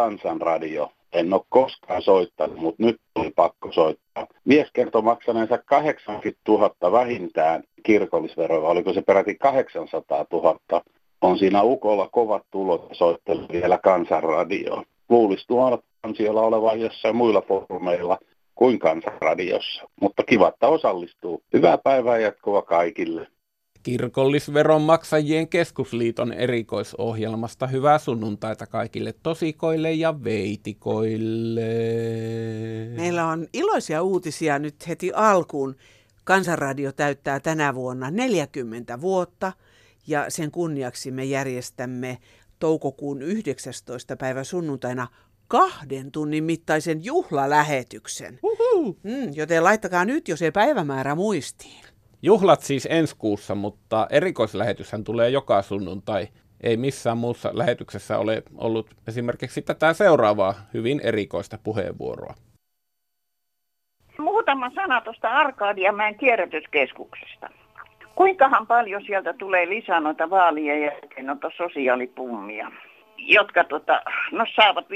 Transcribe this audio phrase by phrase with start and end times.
[0.00, 0.92] Kansanradio.
[1.12, 4.26] En ole koskaan soittanut, mutta nyt tuli pakko soittaa.
[4.44, 8.68] Mies kertoi maksaneensa 80 000 vähintään kirkollisveroa.
[8.68, 10.58] Oliko se peräti 800 000?
[11.20, 14.84] On siinä Ukolla kovat tulot ja soittelu vielä Kansanradioon.
[15.08, 18.18] Luulisi tuolla kansiolla olevan jossain muilla foorumeilla
[18.54, 19.88] kuin Kansanradiossa.
[20.00, 21.42] Mutta kiva, että osallistuu.
[21.52, 23.26] Hyvää päivää jatkoa kaikille.
[23.82, 31.60] Kirkollisveronmaksajien keskusliiton erikoisohjelmasta hyvää sunnuntaita kaikille tosikoille ja veitikoille.
[32.96, 35.76] Meillä on iloisia uutisia nyt heti alkuun.
[36.24, 39.52] Kansanradio täyttää tänä vuonna 40 vuotta
[40.06, 42.18] ja sen kunniaksi me järjestämme
[42.58, 44.16] toukokuun 19.
[44.16, 45.08] päivä sunnuntaina
[45.48, 48.38] kahden tunnin mittaisen juhlalähetyksen.
[49.02, 51.84] Mm, joten laittakaa nyt, jos ei päivämäärä muistiin.
[52.22, 56.28] Juhlat siis ensi kuussa, mutta erikoislähetyshän tulee joka sunnuntai.
[56.62, 62.34] Ei missään muussa lähetyksessä ole ollut esimerkiksi tätä seuraavaa hyvin erikoista puheenvuoroa.
[64.18, 67.48] Muutama sana tuosta Arkadiamäen kierrätyskeskuksesta.
[68.14, 72.70] Kuinkahan paljon sieltä tulee lisää noita vaalien jälkeen noita sosiaalipummia,
[73.18, 74.90] jotka tota, no, saavat 5-6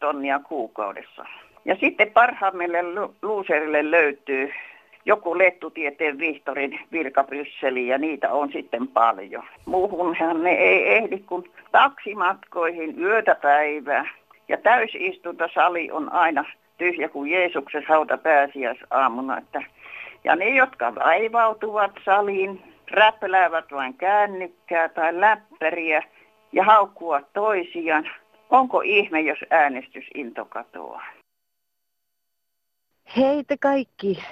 [0.00, 1.24] tonnia kuukaudessa.
[1.64, 2.78] Ja sitten parhaimmille
[3.22, 4.52] luuserille löytyy
[5.06, 9.44] joku lettutieteen Vihtorin virka Brysseliin ja niitä on sitten paljon.
[9.64, 14.08] Muuhunhan ne ei ehdi kuin taksimatkoihin yötä päivää.
[14.48, 16.44] Ja täysistuntosali on aina
[16.78, 19.38] tyhjä kuin Jeesuksen hauta pääsiäisaamuna.
[19.38, 19.62] Että
[20.24, 26.02] ja ne, jotka vaivautuvat saliin, räppeläävät vain käännykkää tai läppäriä
[26.52, 28.10] ja haukkua toisiaan.
[28.50, 31.15] Onko ihme, jos äänestysinto katoaa?
[33.14, 34.24] Hei te kaikki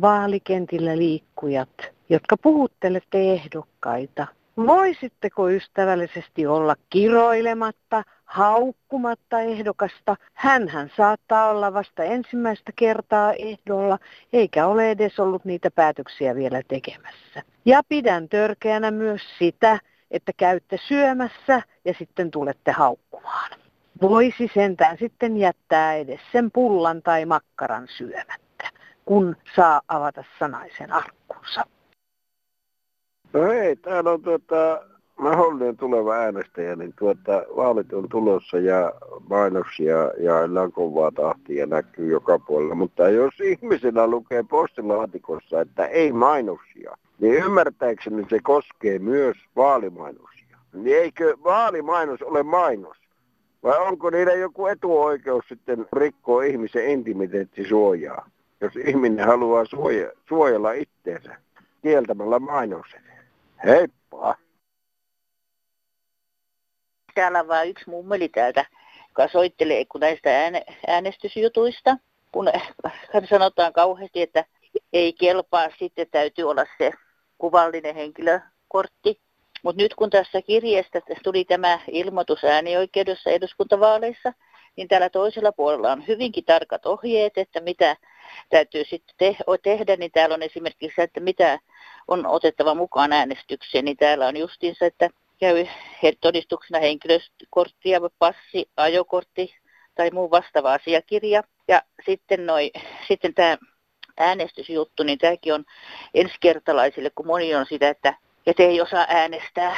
[0.00, 1.68] vaalikentillä liikkujat,
[2.08, 4.26] jotka puhuttelette ehdokkaita.
[4.56, 10.16] Voisitteko ystävällisesti olla kiroilematta, haukkumatta ehdokasta?
[10.34, 13.98] Hänhän saattaa olla vasta ensimmäistä kertaa ehdolla,
[14.32, 17.42] eikä ole edes ollut niitä päätöksiä vielä tekemässä.
[17.64, 19.80] Ja pidän törkeänä myös sitä,
[20.10, 23.65] että käytte syömässä ja sitten tulette haukkumaan
[24.02, 28.70] voisi sentään sitten jättää edes sen pullan tai makkaran syömättä,
[29.04, 31.64] kun saa avata sanaisen arkkunsa.
[33.32, 34.82] No hei, täällä on tuota,
[35.16, 38.92] mahdollinen tuleva äänestäjä, niin tuota, vaalit on tulossa ja
[39.28, 40.34] mainoksia ja
[40.72, 42.74] kovaa tahtia näkyy joka puolella.
[42.74, 50.58] Mutta jos ihmisellä lukee postilaatikossa, että ei mainoksia, niin ymmärtääkseni se koskee myös vaalimainoksia.
[50.72, 53.05] Niin eikö vaalimainos ole mainos?
[53.66, 61.36] Vai onko niillä joku etuoikeus sitten rikkoa ihmisen intimiteettisuojaa, jos ihminen haluaa suoja, suojella itseensä
[61.82, 63.00] kieltämällä mainokset?
[63.64, 64.34] Heippa!
[67.14, 68.66] Täällä on vain yksi mummeli täältä,
[69.08, 70.30] joka soittelee kun näistä
[70.86, 71.96] äänestysjutuista,
[72.32, 72.50] kun
[73.28, 74.44] sanotaan kauheasti, että
[74.92, 76.90] ei kelpaa, sitten täytyy olla se
[77.38, 79.20] kuvallinen henkilökortti.
[79.66, 84.32] Mutta nyt kun tässä kirjeestä tuli tämä ilmoitus äänioikeudessa eduskuntavaaleissa,
[84.76, 87.96] niin täällä toisella puolella on hyvinkin tarkat ohjeet, että mitä
[88.50, 91.58] täytyy sitten te- tehdä, niin täällä on esimerkiksi että mitä
[92.08, 95.66] on otettava mukaan äänestykseen, niin täällä on justiinsa, että käy
[96.20, 99.54] todistuksena henkilökortti ja passi, ajokortti
[99.94, 101.42] tai muu vastaava asiakirja.
[101.68, 102.70] Ja sitten, noi,
[103.08, 103.58] sitten tämä
[104.18, 105.64] äänestysjuttu, niin tämäkin on
[106.14, 109.76] ensikertalaisille, kun moni on sitä, että että ei osaa äänestää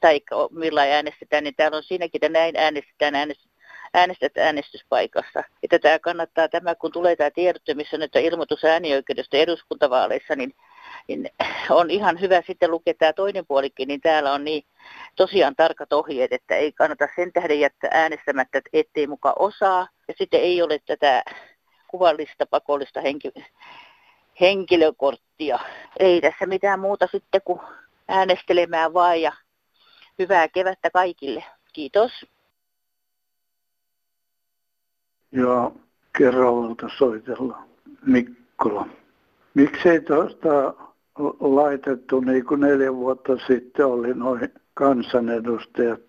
[0.00, 0.20] tai
[0.50, 3.48] millä äänestetään, niin täällä on siinäkin, että näin äänestetään äänestys,
[3.94, 5.44] äänestät äänestyspaikassa.
[5.62, 10.54] Että tämä kannattaa, tämä kun tulee tämä tiedotte, missä on nyt ilmoitus äänioikeudesta eduskuntavaaleissa, niin,
[11.08, 11.30] niin
[11.70, 14.62] on ihan hyvä sitten lukea tämä toinen puolikin, niin täällä on niin
[15.16, 19.88] tosiaan tarkat ohjeet, että ei kannata sen tähden jättää äänestämättä, että ettei muka osaa.
[20.08, 21.22] Ja sitten ei ole tätä
[21.88, 23.32] kuvallista pakollista henki,
[24.40, 25.58] henkilökorttia.
[25.98, 27.60] Ei tässä mitään muuta sitten kuin
[28.08, 29.32] äänestelemään vaan ja
[30.18, 31.44] hyvää kevättä kaikille.
[31.72, 32.26] Kiitos.
[35.32, 35.72] Joo,
[36.18, 37.62] Kerolalta soitella
[38.06, 38.88] Mikkola.
[39.54, 40.74] Miksei tuosta
[41.40, 46.00] laitettu niin kuin neljä vuotta sitten oli noin kansanedustajat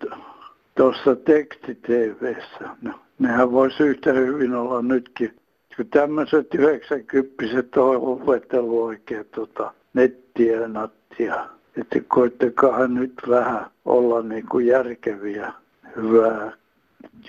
[0.74, 2.76] tuossa tekstitvssä.
[2.82, 5.36] No, nehän voisi yhtä hyvin olla nytkin.
[5.76, 11.48] Kun tämmöiset 90 on opetellut oikein tota, nettiä ja nattia
[11.80, 15.52] että koittakaa nyt vähän olla niin kuin järkeviä.
[15.96, 16.52] Hyvää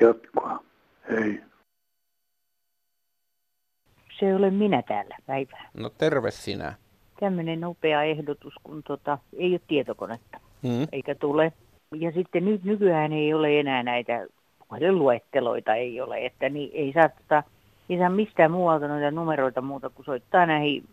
[0.01, 0.63] jatkoa.
[1.09, 1.41] Hei.
[4.19, 5.69] Se ei ole minä täällä päivää.
[5.77, 6.73] No terve sinä.
[7.19, 10.87] Tämmöinen nopea ehdotus, kun tota, ei ole tietokonetta, hmm.
[10.91, 11.53] eikä tule.
[11.95, 14.27] Ja sitten nyt nykyään ei ole enää näitä
[14.59, 17.43] puhelinluetteloita ei ole, että niin ei saa, tota,
[17.89, 20.83] ei saa mistään muualta noita numeroita muuta kuin soittaa näihin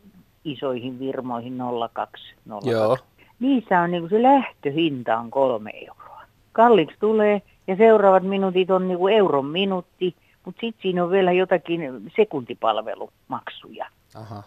[0.45, 1.59] isoihin virmoihin
[1.95, 2.35] 02.
[2.49, 2.71] 02.
[2.71, 2.99] Joo.
[3.41, 6.23] Niissä on niin se lähtöhinta on kolme euroa.
[6.53, 10.15] Kalliiksi tulee ja seuraavat minuutit on niin kuin euron minuutti,
[10.45, 11.81] mutta sitten siinä on vielä jotakin
[12.17, 13.87] sekuntipalvelumaksuja.
[14.17, 14.43] Aha.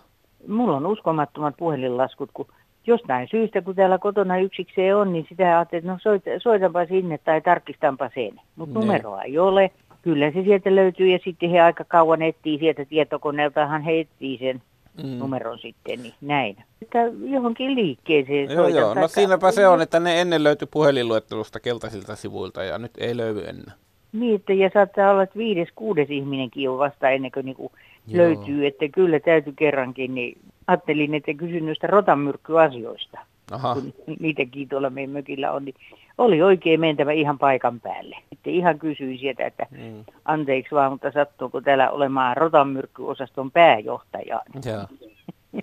[0.47, 2.47] Mulla on uskomattomat puhelinlaskut, kun
[2.88, 7.17] jostain syystä, kun täällä kotona yksikseen on, niin sitä ajattelin, että no soita, soitanpa sinne
[7.17, 8.41] tai tarkistanpa sen.
[8.55, 8.88] Mutta Niin.
[8.88, 9.71] numeroa ei ole.
[10.01, 14.61] Kyllä se sieltä löytyy ja sitten he aika kauan etsii sieltä tietokoneeltahan he etsii sen
[15.03, 15.19] Mm.
[15.19, 16.57] numeron sitten, niin näin.
[16.81, 18.93] Että johonkin liikkeeseen Joo, soitan joo.
[18.93, 23.43] No siinäpä se on, että ne ennen löytyi puhelinluettelusta keltaisilta sivuilta ja nyt ei löydy
[23.47, 23.73] enää.
[24.11, 27.71] Niin, että ja saattaa olla, että viides, kuudes ihminenkin on vasta ennen kuin niinku
[28.07, 33.19] löytyy, että kyllä täytyy kerrankin, niin ajattelin, että kysyn noista rotanmyrkkyasioista,
[33.51, 35.75] Aha, kun niitäkin tuolla meidän mökillä on, niin
[36.18, 38.18] oli oikein mentävä ihan paikan päälle.
[38.30, 40.03] Sitten ihan kysyin sieltä, että mm.
[40.25, 44.42] anteeksi vaan, mutta sattuuko täällä olemaan rotanmyrkkyosaston pääjohtaja.
[44.65, 44.86] joo.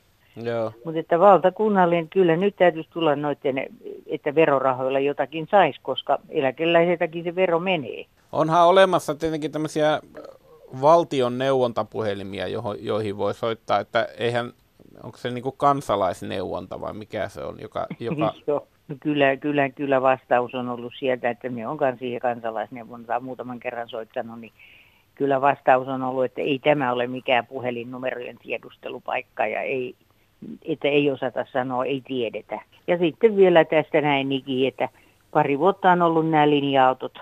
[0.53, 0.73] joo.
[0.85, 3.67] Mutta että valtakunnallinen, kyllä nyt täytyisi tulla noiden,
[4.07, 8.05] että verorahoilla jotakin saisi, koska eläkeläiseltäkin se vero menee.
[8.33, 10.01] Onhan olemassa tietenkin tämmöisiä
[10.81, 12.47] valtion neuvontapuhelimia,
[12.81, 14.53] joihin voi soittaa, että eihän,
[15.03, 18.67] onko se niinku kansalaisneuvonta vai mikä se on, joka, joka Joo.
[18.89, 23.61] No kyllä, kyllä, kyllä vastaus on ollut sieltä, että me on kanssa siihen kansalaisneuvontaan muutaman
[23.61, 24.53] kerran soittanut, niin
[25.15, 29.95] kyllä vastaus on ollut, että ei tämä ole mikään puhelinnumerojen tiedustelupaikka ja ei,
[30.65, 32.61] että ei osata sanoa, ei tiedetä.
[32.87, 34.89] Ja sitten vielä tästä näin Niki, että
[35.31, 37.19] pari vuotta on ollut nämä linja-autot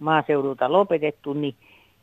[0.00, 1.54] maaseudulta lopetettu, niin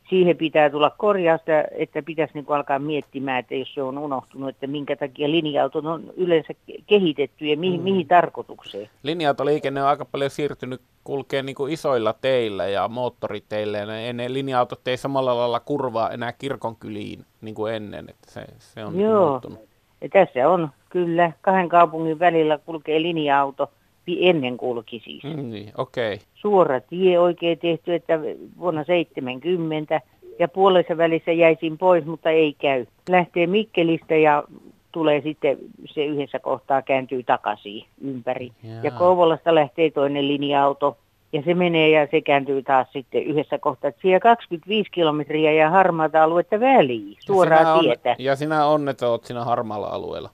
[0.09, 4.67] siihen pitää tulla korjausta, että pitäisi niin alkaa miettimään, että jos se on unohtunut, että
[4.67, 6.53] minkä takia linja-autot on yleensä
[6.88, 7.83] kehitetty ja mihin, Mm.
[7.83, 8.89] mihin tarkoitukseen.
[9.03, 14.33] linja-autoliikenne on aika paljon siirtynyt kulkee niin kuin isoilla teillä ja moottoriteillä, ja ne, ne
[14.33, 19.29] linja-autot ei samalla lailla kurvaa enää kirkonkyliin niin kuin ennen, että se, se on Joo.
[19.29, 19.59] muuttunut.
[20.01, 23.71] Ja tässä on kyllä kahden kaupungin välillä kulkee linja-auto,
[24.09, 25.23] pi- ennen kulki siis.
[25.23, 26.13] Mm, niin, okei.
[26.13, 26.25] Okay.
[26.35, 28.19] Suora tie oikein tehty, että
[28.59, 30.01] vuonna 70
[30.39, 32.85] ja puolessa välissä jäisin pois, mutta ei käy.
[33.09, 34.44] Lähtee Mikkelistä ja
[34.91, 38.51] tulee sitten se yhdessä kohtaa kääntyy takaisin ympäri.
[38.63, 38.79] Jaa.
[38.83, 40.97] Ja Kouvolasta lähtee toinen linja-auto
[41.33, 43.91] ja se menee ja se kääntyy taas sitten yhdessä kohtaa.
[44.01, 48.15] Siellä 25 kilometriä ja harmaata aluetta väliin, Ja suoraa on, tietä.
[48.19, 50.29] Ja sinä on, että olet siinä harmaalla alueella.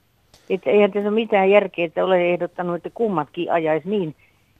[0.50, 4.14] Että eihän tässä ole mitään järkeä, että olen ehdottanut, että kummatkin ajaisi niin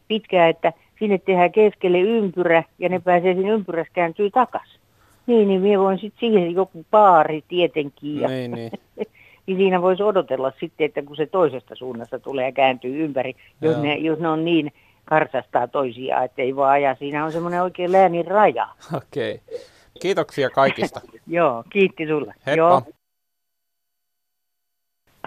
[0.09, 4.79] pitkään, että sinne tehdään keskelle ympyrä ja ne pääsee sinne ympyrässä kääntyy takas.
[5.27, 8.21] Niin, niin minä voin sitten siihen joku paari tietenkin.
[8.21, 8.73] Ja, Niin, niin.
[9.47, 13.77] niin siinä voisi odotella sitten, että kun se toisesta suunnasta tulee ja kääntyy ympäri, jos
[13.77, 14.73] ne, jos ne on niin
[15.05, 16.95] karsastaa toisiaan, että ei voi ajaa.
[16.95, 18.69] Siinä on semmoinen oikein läänin raja.
[18.97, 19.41] Okei.
[19.49, 19.59] Okay.
[20.01, 21.01] Kiitoksia kaikista.
[21.27, 22.35] Joo, kiitti sulle.
[22.47, 22.59] Heippa.
[22.59, 22.83] Joo.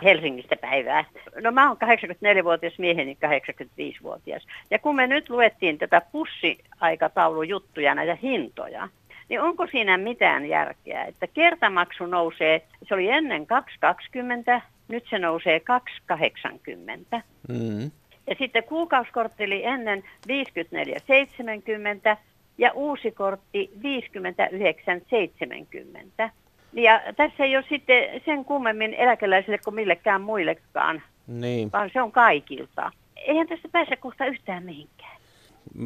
[0.03, 1.05] Helsingistä päivää.
[1.41, 4.47] No mä oon 84-vuotias mieheni 85-vuotias.
[4.71, 8.89] Ja kun me nyt luettiin tätä pussiaikataulujuttuja, näitä hintoja,
[9.29, 13.47] niin onko siinä mitään järkeä, että kertamaksu nousee, se oli ennen
[14.55, 15.61] 2,20, nyt se nousee
[16.11, 17.21] 2,80.
[17.49, 17.91] Mm.
[18.27, 22.17] Ja sitten kuukausikortti oli ennen 54,70
[22.57, 23.71] ja uusi kortti
[26.23, 26.29] 59,70.
[26.73, 31.71] Ja tässä ei ole sitten sen kummemmin eläkeläisille kuin millekään muillekaan, Niin.
[31.71, 32.91] vaan se on kaikilta.
[33.15, 35.17] Eihän tästä pääse kohta yhtään mihinkään.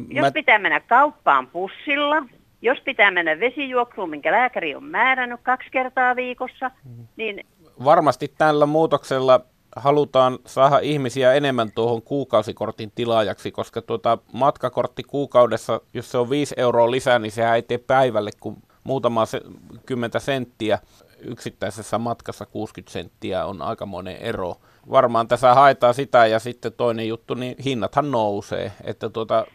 [0.08, 2.16] Jos Mä, pitää mennä kauppaan pussilla,
[2.62, 6.70] jos pitää mennä vesijuoksuun, minkä lääkäri on määrännyt kaksi kertaa viikossa,
[7.16, 7.46] niin
[7.84, 9.40] varmasti tällä muutoksella
[9.76, 16.54] halutaan saada ihmisiä enemmän tuohon kuukausikortin tilaajaksi, koska tuota matkakortti kuukaudessa, jos se on 5
[16.58, 19.40] euroa lisää, niin sehän ei tee päivälle kuin muutama se,
[19.86, 20.78] kymmentä senttiä.
[21.20, 24.54] Yksittäisessä matkassa 60 senttiä on aikamoinen ero.
[24.90, 28.72] Varmaan tässä haetaan sitä ja sitten toinen juttu, niin hinnathan nousee.
[28.84, 29.46] Että tuota,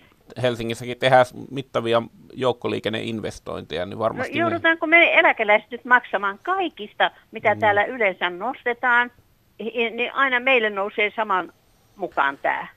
[0.41, 2.01] Helsingissäkin tehdään mittavia
[2.33, 4.33] joukkoliikenneinvestointeja, niin no, varmasti...
[4.33, 7.59] ne- joudutaanko me eläkeläiset nyt maksamaan kaikista, mitä mm.
[7.59, 9.12] täällä yleensä nostetaan,
[9.59, 11.53] niin aina meille nousee saman
[11.95, 12.67] mukaan tämä.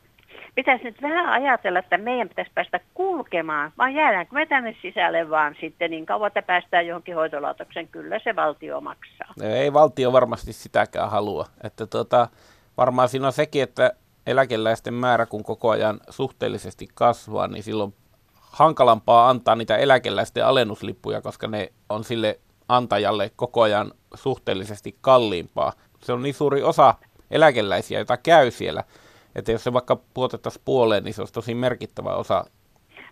[0.55, 5.57] Pitäisi nyt vähän ajatella, että meidän pitäisi päästä kulkemaan, vai jäädäänkö me tänne sisälle vaan
[5.61, 9.35] sitten niin kauan, että päästään johonkin hoitolaitoksen, kyllä se valtio maksaa.
[9.43, 11.47] Ei valtio varmasti sitäkään halua.
[11.65, 12.29] Että tota,
[12.77, 13.93] varmaan siinä on sekin, että
[14.27, 17.95] eläkeläisten määrä kun koko ajan suhteellisesti kasvaa, niin silloin
[18.41, 25.73] hankalampaa antaa niitä eläkeläisten alennuslippuja, koska ne on sille antajalle koko ajan suhteellisesti kalliimpaa.
[26.03, 26.95] Se on niin suuri osa
[27.31, 28.85] eläkeläisiä, joita käy siellä,
[29.35, 32.45] että jos se vaikka puotettaisiin puoleen, niin se olisi tosi merkittävä osa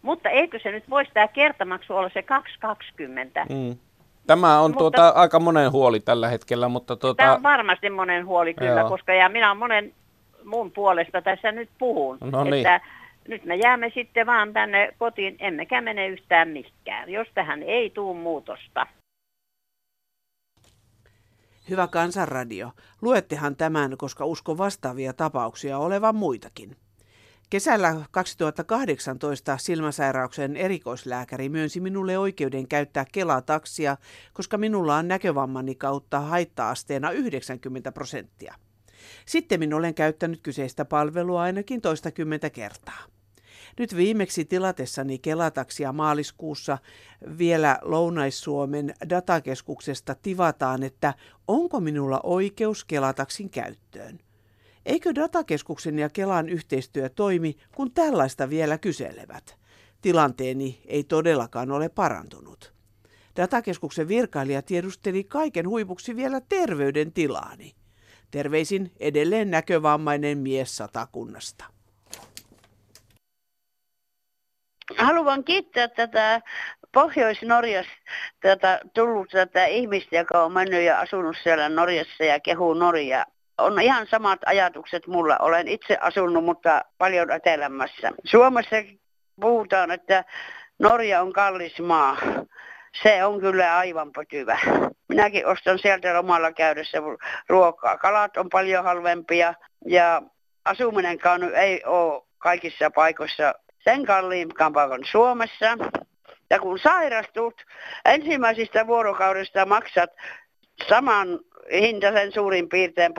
[0.02, 3.46] Mutta eikö se nyt voisi tämä kertamaksu olla se 220?
[3.48, 3.76] Mm.
[4.26, 7.22] Tämä on mutta, tuota, aika monen huoli tällä hetkellä, mutta tuota...
[7.22, 8.88] Tämä on varmasti monen huoli kyllä, Joo.
[8.88, 9.94] koska ja minä monen
[10.44, 12.18] mun puolesta tässä nyt puhun.
[12.20, 12.54] No niin.
[12.54, 12.80] Että
[13.28, 18.16] nyt me jäämme sitten vaan tänne kotiin, emmekä mene yhtään mihinkään, jos tähän ei tule
[18.16, 18.86] muutosta.
[21.70, 22.72] Hyvä kansanradio,
[23.02, 26.76] luettehan tämän, koska usko vastaavia tapauksia olevan muitakin.
[27.50, 33.96] Kesällä 2018 silmäsairauksen erikoislääkäri myönsi minulle oikeuden käyttää Kela-taksia,
[34.32, 38.54] koska minulla on näkövammani kautta haitta-asteena 90 prosenttia.
[39.26, 43.02] Sitten olen käyttänyt kyseistä palvelua ainakin toistakymmentä kertaa.
[43.80, 46.78] Nyt viimeksi tilatessani Kelataksia maaliskuussa
[47.38, 51.14] vielä Lounais-Suomen datakeskuksesta tivataan, että
[51.48, 54.18] onko minulla oikeus Kelataksin käyttöön.
[54.86, 59.56] Eikö datakeskuksen ja Kelan yhteistyö toimi, kun tällaista vielä kyselevät?
[60.02, 62.72] Tilanteeni ei todellakaan ole parantunut.
[63.36, 67.74] Datakeskuksen virkailija tiedusteli kaiken huipuksi vielä terveydentilaani.
[68.30, 71.79] Terveisin edelleen näkövammainen mies satakunnasta.
[74.98, 76.40] Haluan kiittää tätä
[76.92, 77.92] Pohjois-Norjassa
[78.40, 83.24] tätä, tullut tätä ihmistä, joka on mennyt ja asunut siellä Norjassa ja kehuu Norjaa.
[83.58, 85.36] On ihan samat ajatukset mulla.
[85.38, 88.10] Olen itse asunut, mutta paljon etelämässä.
[88.24, 88.76] Suomessa
[89.40, 90.24] puhutaan, että
[90.78, 92.16] Norja on kallis maa.
[93.02, 94.58] Se on kyllä aivan potyvä.
[95.08, 96.98] Minäkin ostan sieltä lomalla käydessä
[97.48, 97.98] ruokaa.
[97.98, 99.54] Kalat on paljon halvempia
[99.86, 100.22] ja
[100.64, 105.78] asuminenkaan ei ole kaikissa paikoissa sen kalliimman paikan Suomessa.
[106.50, 107.62] Ja kun sairastut,
[108.04, 110.10] ensimmäisistä vuorokaudesta maksat
[110.88, 111.40] saman
[111.72, 113.14] hintaisen suurin piirtein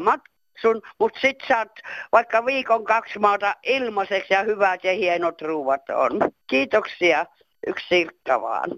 [0.00, 1.72] maksun, mutta sit saat
[2.12, 6.30] vaikka viikon kaksi maata ilmaiseksi ja hyvät ja hienot ruuvat on.
[6.46, 7.26] Kiitoksia.
[7.66, 8.70] Yksi silkka vaan.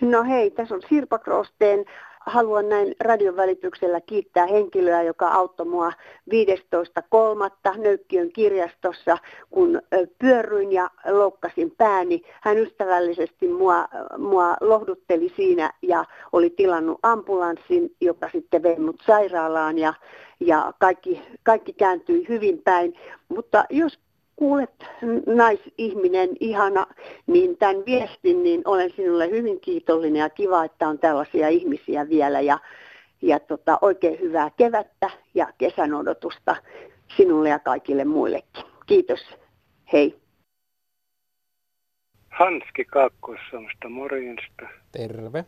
[0.00, 1.84] No hei, tässä on Sirpa Krosteen.
[2.26, 5.92] Haluan näin radion välityksellä kiittää henkilöä, joka auttoi mua
[6.30, 7.78] 15.3.
[7.78, 9.18] Nöykkiön kirjastossa,
[9.50, 9.82] kun
[10.18, 12.22] pyörryin ja loukkasin pääni.
[12.40, 13.88] Hän ystävällisesti mua,
[14.18, 19.94] mua lohdutteli siinä ja oli tilannut ambulanssin, joka sitten vei mut sairaalaan ja,
[20.40, 22.94] ja kaikki, kaikki kääntyi hyvin päin.
[23.28, 23.98] Mutta jos
[24.42, 24.86] kuulet
[25.26, 26.86] naisihminen, ihana,
[27.26, 32.40] niin tämän viestin, niin olen sinulle hyvin kiitollinen ja kiva, että on tällaisia ihmisiä vielä
[32.40, 32.58] ja,
[33.20, 36.56] ja tota, oikein hyvää kevättä ja kesän odotusta
[37.16, 38.64] sinulle ja kaikille muillekin.
[38.86, 39.20] Kiitos.
[39.92, 40.16] Hei.
[42.28, 44.68] Hanski Kaakkois-Suomesta, morjesta.
[44.92, 45.44] Terve.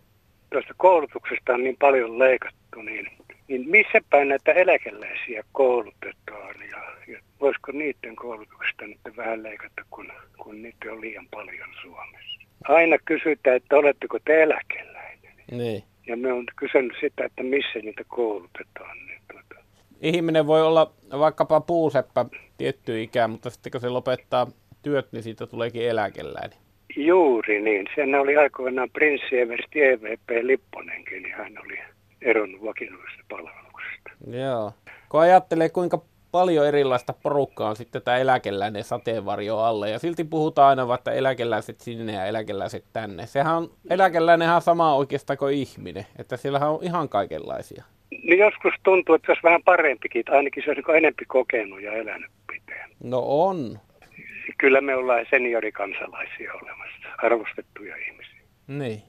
[0.52, 3.10] Tuosta koulutuksesta on niin paljon leikattu, niin,
[3.48, 10.12] niin missä päin näitä eläkeläisiä koulutetaan ja, ja voisiko niiden koulutuksesta nyt vähän leikata, kun,
[10.42, 12.40] kun niitä on liian paljon Suomessa.
[12.68, 15.32] Aina kysytään, että oletteko te eläkeläinen.
[15.50, 15.82] Niin.
[16.06, 19.06] Ja me on kysynyt sitä, että missä niitä koulutetaan.
[19.06, 19.64] Niin tuota.
[20.00, 22.24] Ihminen voi olla vaikkapa puuseppä
[22.58, 24.46] tiettyä ikää, mutta sitten kun se lopettaa
[24.82, 26.58] työt, niin siitä tuleekin eläkeläinen.
[26.96, 27.86] Juuri niin.
[27.94, 31.78] Sen oli aikoinaan prinssi Eversti EVP Lipponenkin, niin hän oli
[32.25, 34.11] eronnut vakinoista palveluksesta.
[34.31, 34.73] Joo.
[35.09, 36.02] Kun ajattelee, kuinka
[36.33, 39.90] paljon erilaista porukkaa on sitten tämä eläkeläinen sateenvarjo alle.
[39.90, 43.26] Ja silti puhutaan aina vaan, että eläkeläiset sinne ja eläkeläiset tänne.
[43.26, 46.07] Sehän on, eläkeläinenhän on sama oikeastaan kuin ihminen.
[46.19, 47.85] Että siellähän on ihan kaikenlaisia.
[48.11, 50.25] Niin joskus tuntuu, että se olisi vähän parempikin.
[50.31, 52.90] Ainakin se olisi niin enempi kokenut ja elänyt piteen.
[53.02, 53.78] No on.
[54.59, 57.09] Kyllä me ollaan seniorikansalaisia olemassa.
[57.19, 58.40] Arvostettuja ihmisiä.
[58.66, 59.02] Niin.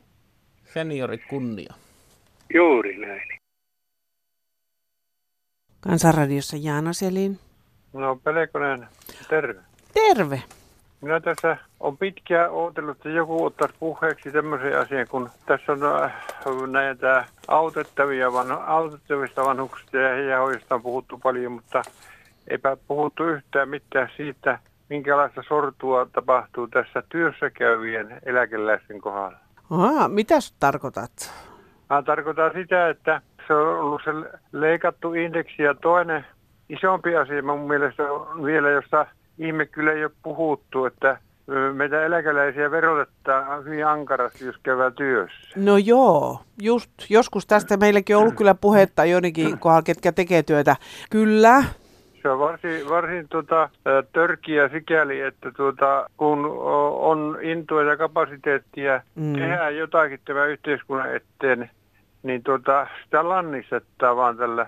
[0.64, 1.74] Seniorit kunnia.
[2.54, 3.40] Juuri näin.
[5.80, 7.40] Kansanradiossa Jaana Selin.
[7.94, 8.88] No Pelekonen,
[9.30, 9.62] terve.
[9.94, 10.44] Terve.
[11.02, 16.12] Minä tässä on pitkään odotellut, että joku ottaisi puheeksi tämmöisen asian, kun tässä on äh,
[16.72, 21.82] näitä autettavia van, autettavista vanhuksista ja heidän hoidosta on puhuttu paljon, mutta
[22.48, 24.60] eipä puhuttu yhtään mitään siitä,
[24.90, 29.38] minkälaista sortua tapahtuu tässä työssä käyvien eläkeläisten kohdalla.
[29.70, 31.32] Aha, mitä tarkoitat?
[31.90, 34.12] Mä tarkoitan sitä, että se on ollut se
[34.52, 36.26] leikattu indeksi ja toinen
[36.70, 39.06] isompi asia mun mielestä on vielä, josta
[39.38, 41.18] ihme kyllä ei ole puhuttu, että
[41.74, 45.50] meitä eläkeläisiä verotetaan hyvin ankarasti, jos käydään työssä.
[45.56, 50.76] No joo, just joskus tästä meilläkin on ollut kyllä puhetta joidenkin kohdalla, ketkä tekee työtä.
[51.12, 51.64] Kyllä,
[52.26, 53.70] se on varsin, varsin tuota,
[54.14, 56.46] törkiä sikäli, että tuota, kun
[56.92, 59.34] on intoa ja kapasiteettia mm.
[59.34, 61.70] tehdä jotakin tämän yhteiskunnan eteen,
[62.24, 64.68] niin tuota, sitä lannistetaan vaan tällä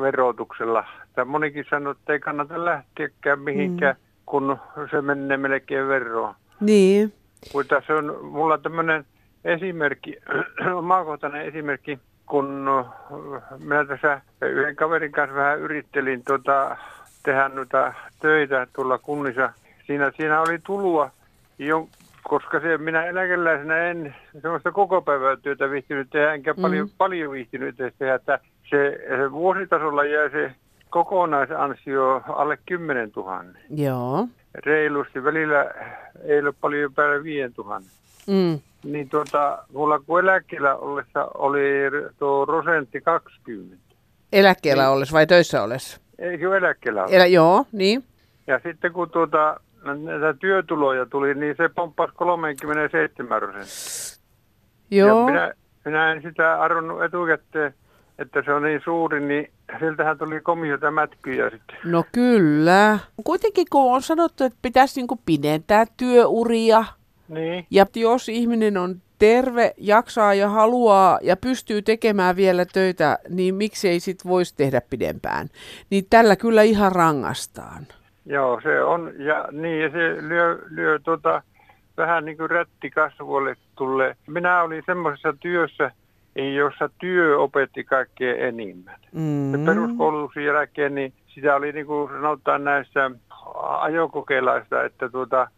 [0.00, 0.84] verotuksella.
[1.14, 4.02] Tai monikin sanoo, että ei kannata lähteäkään mihinkään, mm.
[4.26, 4.58] kun
[4.90, 6.34] se menee melkein veroon.
[6.60, 7.12] Niin.
[7.54, 9.04] Mutta se on mulla tämmöinen
[9.44, 10.16] esimerkki,
[10.74, 12.70] omakohtainen esimerkki, kun
[13.58, 16.76] minä tässä yhden kaverin kanssa vähän yrittelin tuota,
[17.28, 19.52] tehdä noita töitä tuolla kunnissa.
[19.86, 21.10] Siinä, siinä oli tulua,
[21.58, 21.88] jo,
[22.22, 26.62] koska se, minä eläkeläisenä en sellaista koko päivää työtä viihtynyt tehdä, enkä mm.
[26.62, 28.38] paljon, paljon viihtynyt tehdä, että
[28.70, 30.52] se, se vuositasolla jää se
[30.90, 33.44] kokonaisansio alle 10 000.
[33.70, 34.28] Joo.
[34.54, 35.24] Reilusti.
[35.24, 35.66] Välillä
[36.24, 37.80] ei ole paljon päälle 5 000.
[38.26, 38.60] Mm.
[38.84, 41.60] Niin tuota, mulla kun eläkkeellä ollessa oli
[42.18, 43.76] tuo prosentti 20.
[44.32, 44.92] Eläkkeellä niin.
[44.92, 46.07] ollessa vai töissä ollessa?
[46.18, 48.04] Eikö eläkkeellä Elä, Joo, niin.
[48.46, 54.18] Ja sitten kun tuota, näitä työtuloja tuli, niin se pomppasi 37 prosenttia.
[54.90, 55.20] Joo.
[55.20, 55.52] Ja minä,
[55.84, 57.74] minä en sitä arvonnut etukäteen,
[58.18, 61.76] että se on niin suuri, niin siltähän tuli komissiota mätkyjä sitten.
[61.84, 62.98] No kyllä.
[63.24, 66.84] Kuitenkin kun on sanottu, että pitäisi niinku pidentää työuria,
[67.28, 67.66] niin.
[67.70, 74.00] ja jos ihminen on terve, jaksaa ja haluaa ja pystyy tekemään vielä töitä, niin miksei
[74.00, 75.48] sit voisi tehdä pidempään.
[75.90, 77.86] Niin tällä kyllä ihan rangastaan.
[78.26, 79.12] Joo, se on.
[79.18, 81.42] Ja niin, ja se lyö, lyö tota,
[81.96, 84.16] vähän niin kuin rätti kasvoille tulee.
[84.26, 85.90] Minä olin semmoisessa työssä,
[86.56, 89.00] jossa työ opetti kaikkein enimmän.
[89.12, 89.66] Mm.
[89.66, 93.10] Peruskoulutuksen jälkeen niin sitä oli niin kuin sanotaan näissä
[93.80, 95.48] ajokokeilaista, että tuota,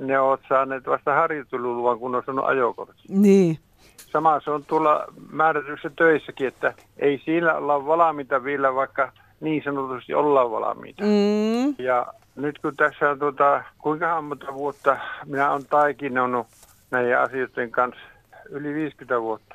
[0.00, 3.02] ne ovat saaneet vasta harjoitteluluvan, kun on sanonut ajokortti.
[3.08, 3.58] Niin.
[3.96, 10.14] Sama se on tuolla määrätyissä töissäkin, että ei siinä olla valmiita vielä, vaikka niin sanotusti
[10.14, 11.02] ollaan valmiita.
[11.04, 11.74] Mm.
[11.78, 16.46] Ja nyt kun tässä on tuota, kuinka monta vuotta minä olen taikinonut
[16.90, 18.00] näiden asioiden kanssa,
[18.50, 19.54] yli 50 vuotta,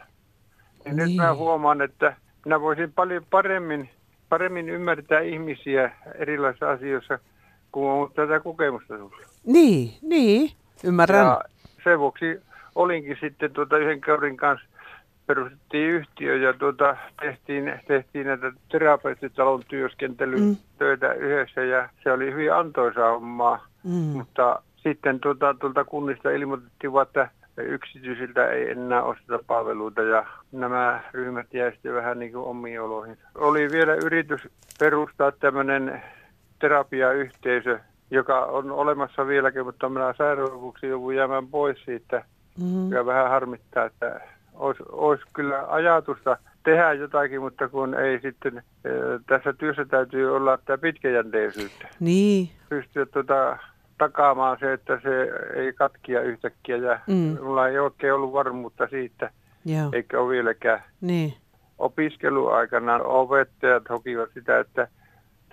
[0.85, 1.07] niin, niin.
[1.07, 3.89] nyt mä huomaan, että minä voisin paljon paremmin,
[4.29, 7.19] paremmin ymmärtää ihmisiä erilaisissa asioissa,
[7.75, 9.13] kun on tätä kokemusta tullut.
[9.45, 10.51] Niin, niin,
[10.83, 11.25] ymmärrän.
[11.25, 11.41] Ja
[11.83, 12.41] sen vuoksi
[12.75, 14.67] olinkin sitten tuota yhden kaverin kanssa
[15.27, 21.19] perustettiin yhtiö ja tuota, tehtiin, tehtiin näitä terapeuttitalon työskentelytöitä mm.
[21.19, 23.67] yhdessä ja se oli hyvin antoisa hommaa.
[23.83, 23.91] Mm.
[23.91, 31.53] Mutta sitten tuota, tuolta kunnista ilmoitettiin, että yksityisiltä ei enää osteta palveluita ja nämä ryhmät
[31.53, 33.17] jäi sitten vähän niin kuin omiin oloihin.
[33.35, 34.41] Oli vielä yritys
[34.79, 36.01] perustaa tämmöinen
[36.59, 37.79] terapiayhteisö,
[38.11, 40.49] joka on olemassa vieläkin, mutta minä sairaan
[40.83, 42.23] joudun jäämään pois siitä.
[42.59, 42.91] Mm-hmm.
[42.91, 44.21] Ja vähän harmittaa, että
[44.53, 48.63] olisi, olisi kyllä ajatusta tehdä jotakin, mutta kun ei sitten,
[49.27, 51.87] tässä työssä täytyy olla tämä pitkäjänteisyyttä.
[51.99, 52.49] Niin.
[52.69, 53.57] Pystyä tuota,
[53.97, 57.37] takaamaan se, että se ei katkia yhtäkkiä ja mm.
[57.43, 59.29] mulla ei oikein ollut varmuutta siitä,
[59.65, 59.89] Joo.
[59.93, 60.83] eikä ole vieläkään.
[61.01, 61.33] Niin.
[61.77, 64.87] Opiskeluaikana opettajat hokivat sitä, että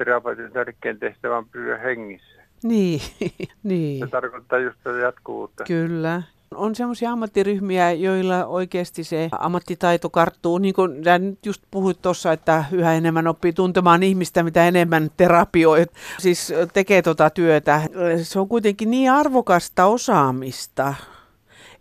[0.05, 2.43] terapeutin tärkein tehtävä on pysyä hengissä.
[2.63, 3.01] Niin,
[3.63, 3.99] niin.
[3.99, 5.65] Se tarkoittaa just tätä jatkuvuutta.
[5.65, 6.23] Kyllä.
[6.55, 10.59] On semmoisia ammattiryhmiä, joilla oikeasti se ammattitaito karttuu.
[10.59, 15.87] Niin kuin nyt just puhuit tuossa, että yhä enemmän oppii tuntemaan ihmistä, mitä enemmän terapioi.
[16.19, 17.83] Siis tekee tuota työtä.
[18.23, 20.95] Se on kuitenkin niin arvokasta osaamista.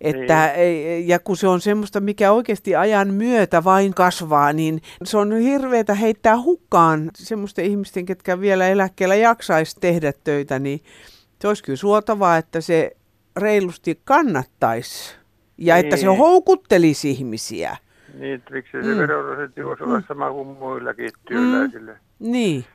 [0.02, 1.08] Että, niin.
[1.08, 5.94] Ja kun se on semmoista, mikä oikeasti ajan myötä vain kasvaa, niin se on hirveätä
[5.94, 10.80] heittää hukkaan semmoisten ihmisten, ketkä vielä eläkkeellä jaksaisi tehdä töitä, niin
[11.42, 12.92] se olisi kyllä suotavaa, että se
[13.38, 15.16] reilusti kannattaisi
[15.58, 15.86] ja niin.
[15.86, 16.18] että se niin.
[16.18, 17.78] houkuttelisi ihmisiä.
[18.20, 18.98] Niin, että miksi se mm.
[18.98, 20.04] veroprosentti voisi olla mm.
[20.08, 21.92] sama kuin muillakin työläisillä.
[21.92, 22.32] Mm.
[22.32, 22.66] Niin.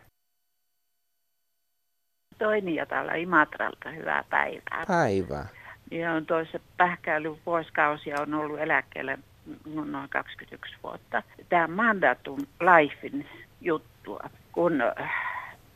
[2.38, 4.84] Toinija täällä Imatralta, hyvää päivää.
[4.86, 5.48] Päivää.
[5.90, 9.18] Ja on toisessa pähkäily vuosikausia on ollut eläkkeellä
[9.84, 11.22] noin 21 vuotta.
[11.48, 13.26] Tämä mandatum lifein
[13.60, 14.20] juttua,
[14.52, 15.12] kun äh,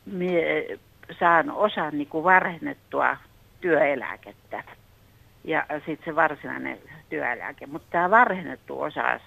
[0.06, 0.78] mie
[1.18, 3.16] saan osan niin kuin varhennettua
[3.60, 4.64] työeläkettä
[5.44, 7.66] ja sitten se varsinainen työeläke.
[7.66, 9.20] Mutta tämä varhennettu osa,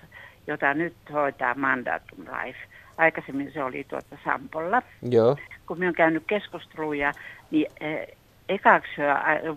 [0.48, 2.60] jota nyt hoitaa Mandatum Life,
[2.98, 4.82] aikaisemmin se oli tuota Sampolla.
[5.02, 5.38] Joo.
[5.68, 7.12] Kun minä olen käynyt keskusteluja,
[7.52, 8.08] niin eh,
[8.50, 8.92] ekaksi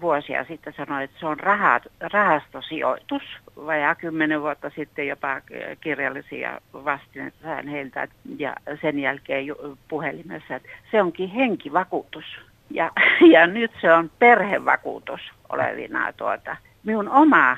[0.00, 3.22] vuosia sitten sanoin, että se on rahat, rahastosijoitus.
[3.66, 5.40] Vajaa kymmenen vuotta sitten jopa
[5.80, 9.46] kirjallisia vastineita sain heiltä ja sen jälkeen
[9.88, 12.24] puhelimessa, että se onkin henkivakuutus.
[12.70, 12.90] Ja,
[13.32, 17.56] ja nyt se on perhevakuutus olevina tuota, minun oma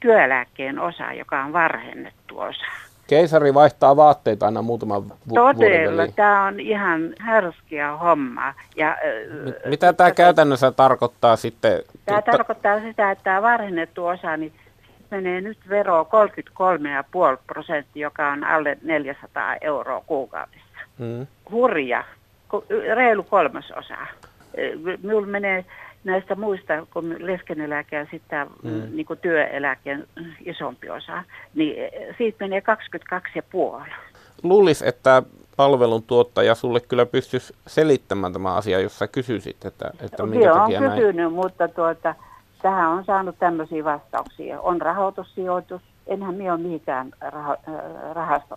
[0.00, 2.93] työeläkkeen osa, joka on varhennettu osa.
[3.06, 8.54] Keisari vaihtaa vaatteita aina muutaman vu- Todella, tämä on ihan härskeä homma.
[8.76, 8.96] Ja,
[9.66, 11.82] Mitä tämä käytännössä tarkoittaa sitten?
[12.06, 14.52] Tämä tarkoittaa sitä, että tämä varhennettu osa, niin
[15.10, 16.08] menee nyt vero
[17.34, 20.64] 33,5 prosenttia, joka on alle 400 euroa kuukaudessa.
[20.98, 21.26] mm.
[21.50, 22.04] hurja,
[22.94, 23.96] reilu kolmasosa.
[25.02, 25.64] Minulla menee
[26.04, 28.96] näistä muista, kun leskeneläke ja sitten mm.
[28.96, 30.06] niin työeläkeen
[30.40, 31.76] isompi osa, niin
[32.18, 32.62] siitä menee
[33.80, 33.90] 22,5.
[34.42, 35.22] Luulisi, että
[35.56, 40.80] palveluntuottaja sulle kyllä pystyisi selittämään tämä asia, jos sä kysyisit, että, että minkä Joo, takia
[40.80, 41.32] on kysynyt, näin.
[41.32, 42.14] mutta tuota,
[42.62, 44.60] tähän on saanut tämmöisiä vastauksia.
[44.60, 47.70] On rahoitussijoitus, enhän minä ole mihinkään rah-
[48.12, 48.56] rahasto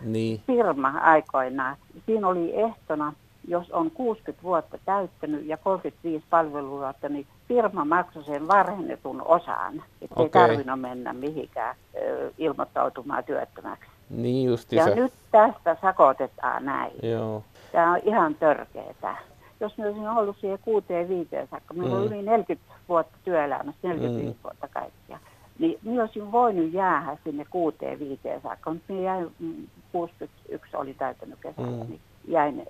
[0.00, 0.40] Niin.
[0.46, 1.76] Firma aikoinaan,
[2.06, 3.12] siinä oli ehtona,
[3.48, 10.14] jos on 60 vuotta täyttänyt ja 35 palveluvuotta, niin firma maksoi sen varhennetun osan, että
[10.14, 10.24] okay.
[10.24, 13.90] ei tarvinnut mennä mihinkään ö, ilmoittautumaan työttömäksi.
[14.10, 16.92] Niin Ja nyt tästä sakotetaan näin.
[17.02, 17.42] Joo.
[17.72, 19.16] Tämä on ihan törkeetä.
[19.60, 22.02] Jos me olisin ollut siihen kuuteen viiteen saakka, meillä mm.
[22.02, 24.42] on yli 40 vuotta työelämässä, 45 mm.
[24.44, 25.18] vuotta kaikkia,
[25.58, 29.30] niin minä olisin voinut jäädä sinne kuuteen viiteen saakka, mutta minä jäin,
[29.92, 31.90] 61 mm, oli täytänyt kesällä, mm.
[31.90, 32.66] niin jäin,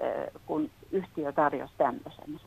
[0.47, 2.41] kun yhtiö tarjosi tämmöisen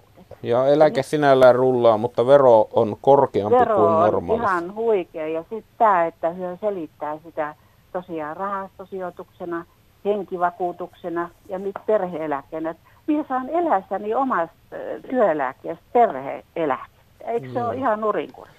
[0.44, 4.42] Ja eläke sinällään rullaa, mutta vero on korkeampi vero kuin normaali.
[4.42, 7.56] Vero on ihan huikea ja sitten tämä, että hyö selittää sitä
[7.94, 9.66] tosiaan rahastosijoituksena,
[10.06, 12.76] henkivakuutuksena ja nyt perheeläkkeenä.
[13.08, 14.56] Minä saan elässäni omasta
[15.10, 17.00] työeläkkeestä perheeläkettä.
[17.26, 17.66] Eikö se mm.
[17.66, 18.59] ole ihan nurinkurin?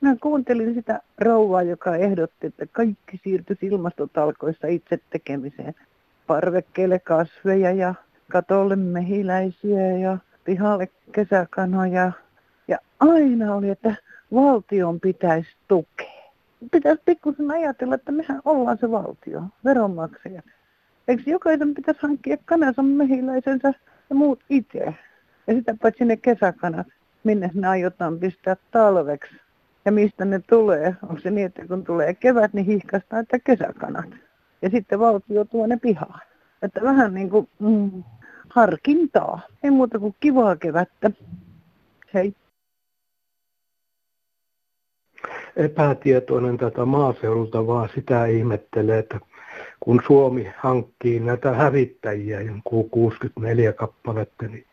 [0.00, 5.74] Mä kuuntelin sitä rouvaa, joka ehdotti, että kaikki siirtyisi ilmastotalkoissa itse tekemiseen.
[6.26, 7.94] Parvekkeelle kasveja ja
[8.32, 12.12] katolle mehiläisiä ja pihalle kesäkanoja.
[12.68, 13.94] Ja aina oli, että
[14.34, 16.32] valtion pitäisi tukea.
[16.72, 20.44] Pitäisi pikkusen ajatella, että mehän ollaan se valtio, veronmaksajat.
[21.08, 23.74] Eikö jokaisen pitäisi hankkia kanansa mehiläisensä
[24.10, 24.94] ja muut itse?
[25.46, 26.86] Ja sitä paitsi ne kesäkanat,
[27.24, 29.34] minne ne aiotaan pistää talveksi
[29.86, 30.96] ja mistä ne tulee.
[31.02, 34.10] Onko se niin, että kun tulee kevät, niin hihkastaa, että kesäkanat.
[34.62, 36.20] Ja sitten valtio tuo ne pihaan.
[36.62, 38.04] Että vähän niin kuin mm,
[38.48, 39.40] harkintaa.
[39.62, 41.10] Ei muuta kuin kivaa kevättä.
[42.14, 42.34] Hei.
[45.56, 49.20] Epätietoinen tätä maaseudulta, vaan sitä ihmettelee, että
[49.80, 54.66] kun Suomi hankkii näitä hävittäjiä, jonkun 64 kappaletta, niin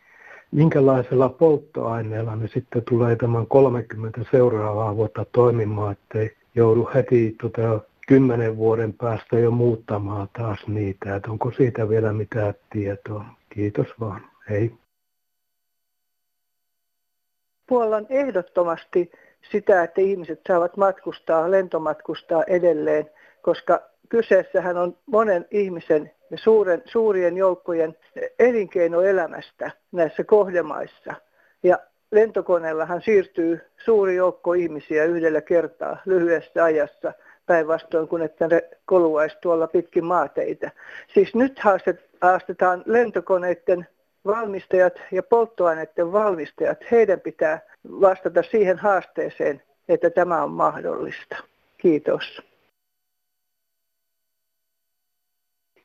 [0.50, 8.56] minkälaisella polttoaineella ne sitten tulee tämän 30 seuraavaa vuotta toimimaan, ettei joudu heti tota, kymmenen
[8.56, 11.16] vuoden päästä jo muuttamaan taas niitä.
[11.16, 13.24] Että onko siitä vielä mitään tietoa?
[13.48, 14.20] Kiitos vaan.
[14.50, 14.72] Hei.
[17.66, 19.10] Puolan ehdottomasti
[19.52, 23.10] sitä, että ihmiset saavat matkustaa, lentomatkustaa edelleen,
[23.42, 27.96] koska kyseessähän on monen ihmisen ja suuren, suurien joukkojen
[28.38, 31.14] elinkeinoelämästä näissä kohdemaissa.
[31.62, 31.78] Ja
[32.10, 37.12] lentokoneellahan siirtyy suuri joukko ihmisiä yhdellä kertaa lyhyessä ajassa
[37.46, 40.70] päinvastoin kuin että ne koluaisi tuolla pitkin maateitä.
[41.14, 41.60] Siis nyt
[42.20, 43.86] haastetaan lentokoneiden
[44.26, 46.78] valmistajat ja polttoaineiden valmistajat.
[46.90, 47.60] Heidän pitää
[48.00, 51.36] vastata siihen haasteeseen, että tämä on mahdollista.
[51.78, 52.53] Kiitos.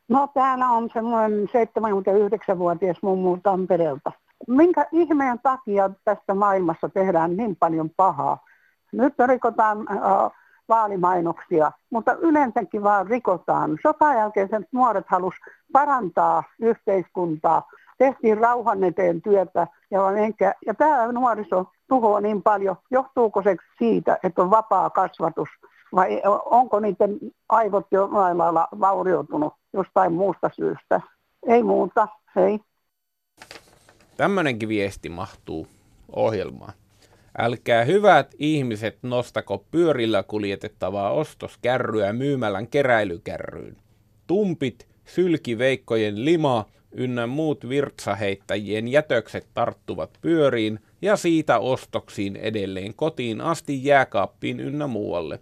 [0.09, 4.11] No täällä on semmoinen 79-vuotias mummu Tampereelta.
[4.47, 8.37] Minkä ihmeen takia tästä maailmassa tehdään niin paljon pahaa?
[8.91, 10.31] Nyt rikotaan äh,
[10.69, 13.77] vaalimainoksia, mutta yleensäkin vaan rikotaan.
[13.83, 15.35] Sotan jälkeen sen nuoret halus
[15.71, 17.67] parantaa yhteiskuntaa.
[17.97, 22.75] Tehtiin rauhan eteen työtä ja, enkä, ja tämä nuoriso tuhoaa niin paljon.
[22.91, 25.49] Johtuuko se siitä, että on vapaa kasvatus
[25.95, 27.19] vai onko niiden
[27.49, 31.01] aivot jo lailla vaurioitunut jostain muusta syystä?
[31.47, 32.59] Ei muuta, hei.
[34.17, 35.67] Tämmöinenkin viesti mahtuu
[36.15, 36.73] ohjelmaan.
[37.37, 43.77] Älkää hyvät ihmiset nostako pyörillä kuljetettavaa ostoskärryä myymälän keräilykärryyn.
[44.27, 53.85] Tumpit, sylkiveikkojen lima ynnä muut virtsaheittäjien jätökset tarttuvat pyöriin ja siitä ostoksiin edelleen kotiin asti
[53.85, 55.39] jääkaappiin ynnä muualle.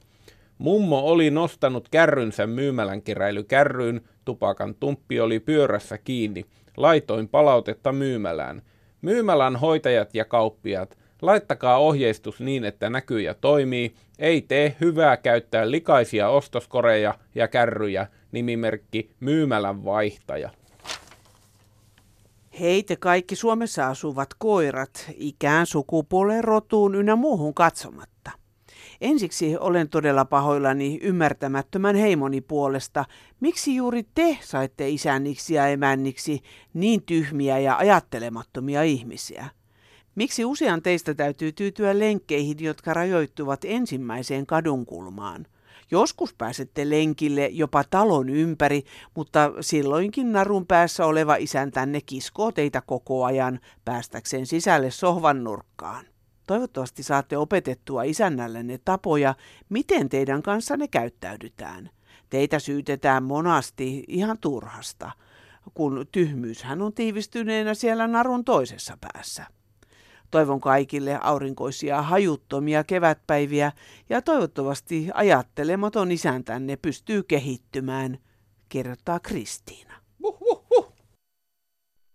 [0.57, 6.45] Mummo oli nostanut kärrynsä myymälän keräilykärryyn, tupakan tumppi oli pyörässä kiinni.
[6.77, 8.61] Laitoin palautetta myymälään.
[9.01, 13.93] Myymälän hoitajat ja kauppiat, laittakaa ohjeistus niin, että näkyy ja toimii.
[14.19, 20.49] Ei tee hyvää käyttää likaisia ostoskoreja ja kärryjä, nimimerkki myymälän vaihtaja.
[22.59, 28.31] Hei te kaikki Suomessa asuvat koirat, ikään, sukupuoleen, rotuun ynnä muuhun katsomatta.
[29.01, 33.05] Ensiksi olen todella pahoillani ymmärtämättömän heimoni puolesta,
[33.39, 36.41] miksi juuri te saitte isänniksi ja emänniksi
[36.73, 39.49] niin tyhmiä ja ajattelemattomia ihmisiä.
[40.15, 45.45] Miksi usean teistä täytyy tyytyä lenkkeihin, jotka rajoittuvat ensimmäiseen kadunkulmaan?
[45.91, 48.83] Joskus pääsette lenkille jopa talon ympäri,
[49.15, 56.05] mutta silloinkin narun päässä oleva isäntänne kiskoo teitä koko ajan päästäkseen sisälle sohvan nurkkaan.
[56.47, 59.35] Toivottavasti saatte opetettua isännällenne tapoja,
[59.69, 61.89] miten teidän kanssanne käyttäydytään.
[62.29, 65.11] Teitä syytetään monasti ihan turhasta,
[65.73, 69.45] kun tyhmyyshän on tiivistyneenä siellä narun toisessa päässä.
[70.31, 73.71] Toivon kaikille aurinkoisia hajuttomia kevätpäiviä
[74.09, 78.17] ja toivottavasti ajattelematon isäntänne pystyy kehittymään,
[78.69, 79.93] kertaa Kristiina.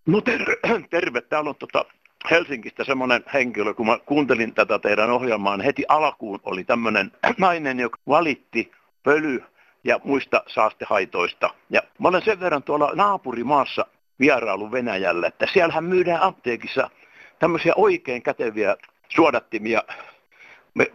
[0.07, 0.57] No terve,
[0.91, 1.21] terve.
[1.21, 1.85] täällä on tota
[2.31, 7.81] Helsingistä semmoinen henkilö, kun mä kuuntelin tätä teidän ohjelmaa, niin heti alkuun oli tämmöinen nainen,
[7.81, 9.45] joka valitti pöly
[9.85, 11.51] ja muista saastehaitoista.
[11.71, 13.87] Ja mä olen sen verran tuolla naapurimaassa
[14.21, 16.91] vierailu Venäjällä, että siellähän myydään apteekissa
[17.39, 18.77] tämmöisiä oikein käteviä
[19.09, 19.83] suodattimia,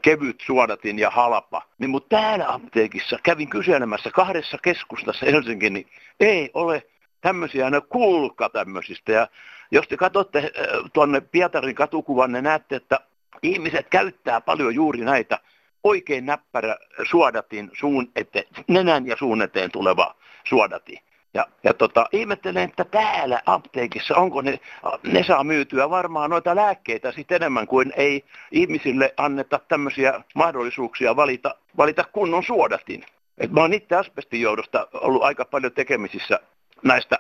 [0.02, 1.62] kevyt suodatin ja halpa.
[1.78, 5.88] Niin mutta täällä apteekissa kävin kyselemässä kahdessa keskustassa Helsingin, niin
[6.20, 6.84] ei ole
[7.21, 9.12] tämmöisiä, ne kulka tämmöisistä.
[9.12, 9.27] Ja
[9.71, 12.99] jos te katsotte äh, tuonne Pietarin katukuvan, ne näette, että
[13.43, 15.39] ihmiset käyttää paljon juuri näitä
[15.84, 16.77] oikein näppärä
[17.10, 20.99] suodatin suun eteen, nenän ja suun eteen tuleva suodati.
[21.34, 24.60] Ja, ja tota, ihmettelen, että täällä apteekissa, onko ne,
[25.03, 31.56] ne saa myytyä varmaan noita lääkkeitä sitten enemmän kuin ei ihmisille anneta tämmöisiä mahdollisuuksia valita,
[31.77, 33.03] valita kunnon suodatin.
[33.38, 36.39] Et mä oon itse asbestijohdosta ollut aika paljon tekemisissä
[36.84, 37.20] näistä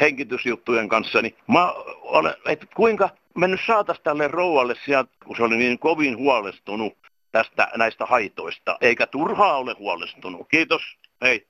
[0.00, 5.42] henkitysjuttujen kanssa, niin mä olen, että kuinka me nyt saataisiin tälle rouvalle sieltä, kun se
[5.42, 6.92] oli niin kovin huolestunut
[7.32, 10.46] tästä näistä haitoista, eikä turhaa ole huolestunut.
[10.50, 10.82] Kiitos,
[11.22, 11.46] hei.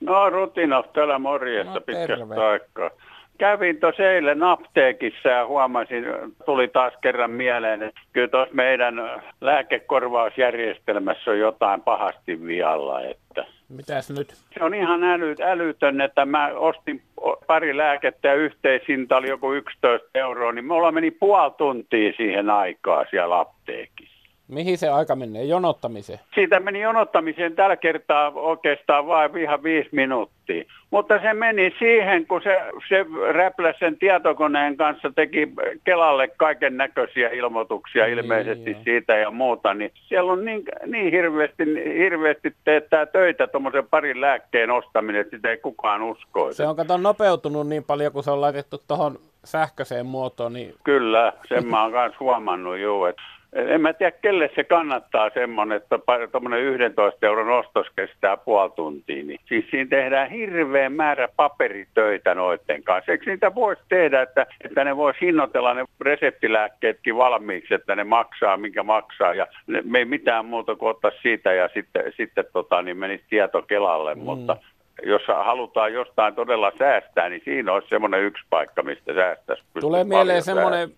[0.00, 2.90] No Rutinov täällä morjesta no, pitkästä aikaa.
[3.38, 6.04] Kävin tuossa eilen apteekissa ja huomasin,
[6.46, 8.94] tuli taas kerran mieleen, että kyllä tuossa meidän
[9.40, 13.00] lääkekorvausjärjestelmässä on jotain pahasti vialla.
[13.00, 14.34] Että Mitäs nyt?
[14.58, 17.02] Se on ihan äly, älytön, että mä ostin
[17.46, 22.50] pari lääkettä ja yhteishinta oli joku 11 euroa, niin me ollaan meni puoli tuntia siihen
[22.50, 24.19] aikaa siellä apteekissa.
[24.50, 25.44] Mihin se aika menee?
[25.44, 26.20] Jonottamiseen?
[26.34, 30.64] Siitä meni jonottamiseen tällä kertaa oikeastaan vain ihan viisi minuuttia.
[30.90, 35.48] Mutta se meni siihen, kun se, se räpläs sen tietokoneen kanssa teki
[35.84, 38.80] Kelalle kaiken näköisiä ilmoituksia niin, ilmeisesti joo.
[38.84, 39.74] siitä ja muuta.
[39.74, 41.64] Niin siellä on niin, niin hirveästi,
[41.98, 46.52] hirveästi teettää töitä tuommoisen parin lääkkeen ostaminen, että sitä ei kukaan usko.
[46.52, 50.52] Se on kato nopeutunut niin paljon, kun se on laitettu tuohon sähköiseen muotoon.
[50.52, 50.74] Niin...
[50.84, 55.76] Kyllä, sen mä oon myös huomannut, juu, että en mä tiedä, kelle se kannattaa semmoinen,
[55.76, 55.98] että
[56.32, 59.24] tuommoinen 11 euron ostos kestää puoli tuntia.
[59.24, 59.40] Niin.
[59.48, 63.12] Siis siinä tehdään hirveä määrä paperitöitä noiden kanssa.
[63.12, 68.56] Eikö niitä voisi tehdä, että, että ne voisi hinnoitella ne reseptilääkkeetkin valmiiksi, että ne maksaa,
[68.56, 69.34] minkä maksaa.
[69.34, 73.24] Ja ne, me ei mitään muuta kuin ottaa siitä ja sitten, sitten tota, niin menisi
[73.30, 74.14] tieto Kelalle.
[74.14, 74.20] Mm.
[74.20, 74.56] Mutta
[75.02, 79.62] jos halutaan jostain todella säästää, niin siinä olisi semmoinen yksi paikka, mistä säästäisi.
[79.80, 80.90] Tulee mieleen semmoinen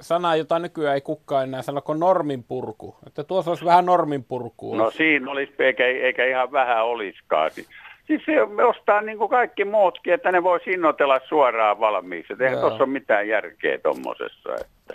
[0.00, 2.96] sana, jota nykyään ei kukaan enää sano, kuin normin purku.
[3.06, 4.76] Että tuossa olisi vähän normin purkua.
[4.76, 7.50] No siinä olisi, eikä, eikä ihan vähän olisikaan.
[7.50, 12.34] Siis se ostaa niin kuin kaikki muutkin, että ne voi hinnoitella suoraan valmiiksi.
[12.40, 14.54] Eihän tuossa ole mitään järkeä tuommoisessa.
[14.54, 14.94] Että...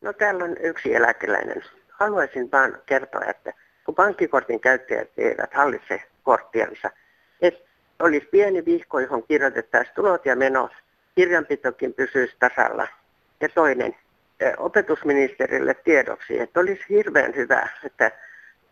[0.00, 1.62] No täällä on yksi eläkeläinen.
[1.90, 3.52] Haluaisin vaan kertoa, että
[3.84, 6.90] kun pankkikortin käyttäjät eivät hallitse korttiansa.
[7.40, 7.68] Että
[7.98, 10.72] olisi pieni vihko, johon kirjoitettaisiin tulot ja menot,
[11.14, 12.88] kirjanpitokin pysyisi tasalla.
[13.40, 13.96] Ja toinen,
[14.56, 18.10] opetusministerille tiedoksi, että olisi hirveän hyvä, että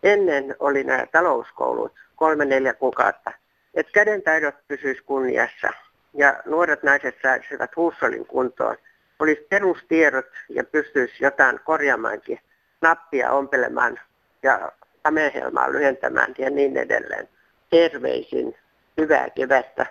[0.03, 3.33] ennen oli nämä talouskoulut kolme neljä kuukautta,
[3.75, 5.69] että kädentaidot pysyisi kunniassa
[6.15, 8.77] ja nuoret naiset saisivat huussolin kuntoon.
[9.19, 12.41] Olisi perustiedot ja pystyisi jotain korjaamaankin,
[12.81, 14.01] nappia ompelemaan
[14.43, 17.29] ja kamehelmaa lyhentämään ja niin edelleen
[17.71, 18.55] terveisin
[19.01, 19.87] hyvää kevättä.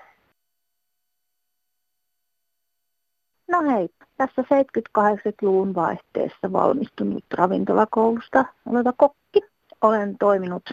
[3.48, 9.42] No hei, tässä 70-80-luvun vaihteessa valmistunut ravintolakoulusta oleva kokki.
[9.82, 10.70] Olen toiminut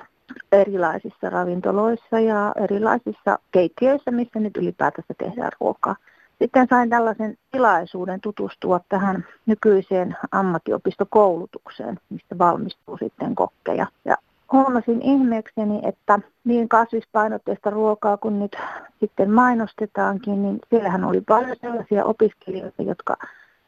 [0.52, 5.96] erilaisissa ravintoloissa ja erilaisissa keittiöissä, missä nyt ylipäätänsä tehdään ruokaa.
[6.38, 13.86] Sitten sain tällaisen tilaisuuden tutustua tähän nykyiseen ammattiopistokoulutukseen, mistä valmistuu sitten kokkeja.
[14.04, 14.16] Ja
[14.52, 18.56] huomasin ihmeekseni, että niin kasvispainotteista ruokaa kuin nyt
[19.00, 23.16] sitten mainostetaankin, niin siellähän oli paljon sellaisia opiskelijoita, jotka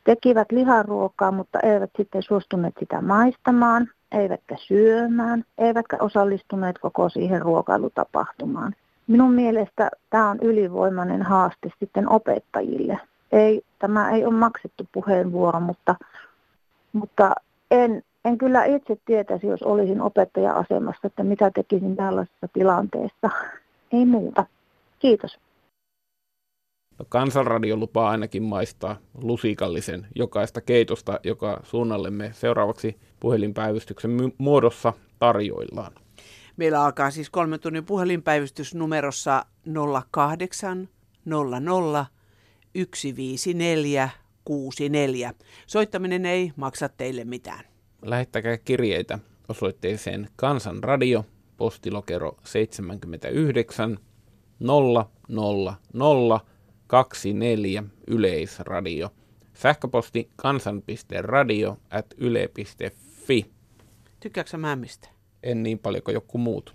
[0.05, 8.75] tekivät liharuokaa, mutta eivät sitten suostuneet sitä maistamaan, eivätkä syömään, eivätkä osallistuneet koko siihen ruokailutapahtumaan.
[9.07, 13.01] Minun mielestä tämä on ylivoimainen haaste sitten opettajille.
[13.33, 15.95] Ei, tämä ei ole maksettu puheenvuoro, mutta,
[16.93, 17.35] mutta
[17.71, 23.31] en En kyllä itse tietäisi, jos olisin opettaja-asemassa, että mitä tekisin tällaisessa tilanteessa.
[23.93, 24.47] Ei muuta.
[24.99, 25.39] Kiitos.
[26.99, 35.93] No, kansanradio lupaa ainakin maistaa lusikallisen jokaista keitosta, joka suunnallemme seuraavaksi puhelinpäivystyksen muodossa tarjoillaan.
[36.57, 39.47] Meillä alkaa siis kolme tunnin puhelinpäivystys numerossa
[40.11, 40.89] 08
[41.25, 42.07] 00
[42.75, 44.09] 154
[44.45, 45.35] 64.
[45.67, 47.78] Soittaminen ei maksa teille mitään.
[48.03, 51.25] Lähettäkää kirjeitä osoitteeseen Kansanradio,
[51.57, 53.99] postilokero 79
[54.61, 56.41] 000
[56.87, 59.09] 24 Yleisradio.
[59.55, 63.47] Sähköposti kansan.radio at yle.fi.
[64.21, 65.09] Tykkääksä mämmistä?
[65.43, 66.75] En niin paljon kuin joku muut.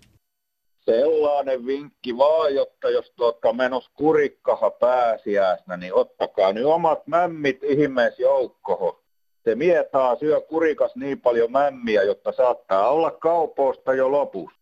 [0.80, 8.20] Sellainen vinkki vaan, jotta jos tuotka menos kurikkaha pääsiäisnä, niin ottakaa nyt omat mämmit ihmees
[8.20, 9.03] joukkoho.
[9.44, 14.58] Se mietaa syö kurikas niin paljon mämmiä, jotta saattaa olla kaupoista jo lopussa.